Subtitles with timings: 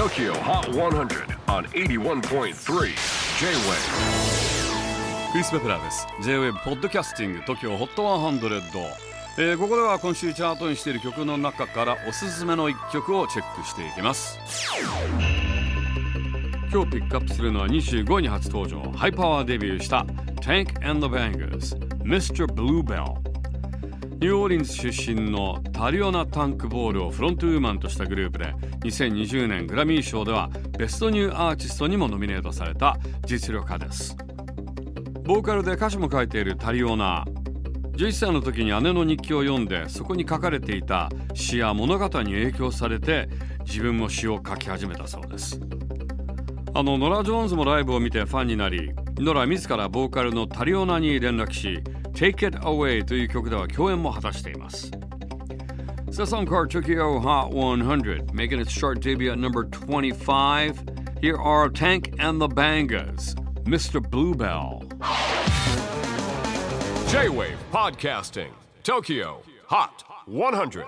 [0.00, 2.54] TOKYO HOT 100 on 81.3 J-WAVE
[5.30, 6.06] クリス・ベプラーです。
[6.22, 8.62] J-WAVE ポッドキャスティング TOKYO HOT 100、
[9.36, 14.38] えー、ここでは今週チャートにしている曲の中からおすすめの一曲をチェックしていきます。
[16.72, 18.80] 今日ピックアップするのは25位に初登場。
[18.92, 20.06] ハイパワーデビューした
[20.40, 22.46] Tank and the Bangers Mr.
[22.46, 23.29] Bluebell
[24.20, 34.14] ニューオーリンズ出身のタリオナ・タンクボールをフロントウーマンとしたグループで2020年グラミー賞ではベストニューアーティストにもノミネートされた実力派です。
[35.24, 37.24] ボーカルで歌詞も書いているタリオナ
[37.92, 43.26] 11歳の時に姉の日記を読んでそこに書かれていた詩や物語に影響されて
[43.64, 45.58] 自分も詩を書き始めたそうです。
[46.74, 51.81] あのノラ・ジョーンズもライブを見てファンになりノラ自らボーカルのタリオナに連絡し
[52.13, 54.91] Take It Away という曲では共演も果たしています。
[56.11, 60.81] The song called Tokyo Hot 100, making its chart debut at number 25.
[61.21, 63.99] Here are Tank and the Bangas, Mr.
[63.99, 64.83] Bluebell.
[67.09, 68.51] J-Wave Podcasting,
[68.83, 70.85] Tokyo Hot 100.